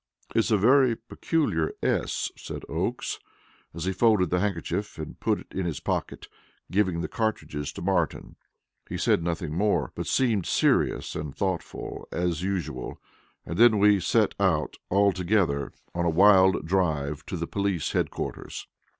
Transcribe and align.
"It 0.33 0.39
is 0.39 0.49
a 0.51 0.57
very 0.57 0.95
peculiar 0.95 1.73
'S,'" 1.83 2.31
said 2.35 2.63
Oakes, 2.67 3.19
as 3.71 3.85
he 3.85 3.93
folded 3.93 4.31
the 4.31 4.39
handkerchief 4.39 4.97
and 4.97 5.19
put 5.19 5.41
it 5.41 5.47
in 5.51 5.67
his 5.67 5.79
pocket, 5.79 6.27
giving 6.71 7.01
the 7.01 7.07
cartridges 7.07 7.71
to 7.73 7.83
Martin. 7.83 8.35
He 8.89 8.97
said 8.97 9.21
nothing 9.21 9.53
more, 9.55 9.91
but 9.93 10.07
seemed 10.07 10.47
serious 10.47 11.15
and 11.15 11.35
thoughtful, 11.35 12.07
as 12.11 12.41
usual. 12.41 12.99
And 13.45 13.59
then 13.59 13.77
we 13.77 13.99
set 13.99 14.33
out 14.39 14.75
all 14.89 15.11
together 15.11 15.71
on 15.93 16.05
a 16.05 16.09
wild 16.09 16.65
drive 16.65 17.23
to 17.27 17.45
police 17.45 17.91
headquarters. 17.91 18.65